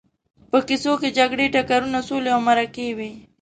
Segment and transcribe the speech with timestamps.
[0.51, 3.11] په کیسو کې جګړې، ټکرونه، سولې او مرکې وي.